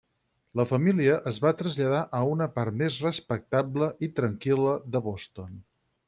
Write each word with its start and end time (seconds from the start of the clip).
La 0.59 0.63
família 0.69 1.17
es 1.31 1.35
va 1.41 1.49
traslladar 1.59 1.99
a 2.19 2.21
una 2.29 2.47
part 2.55 2.75
més 2.79 2.97
respectable 3.07 3.91
i 4.07 4.09
tranquil·la 4.21 4.73
de 4.97 5.03
Boston. 5.09 5.53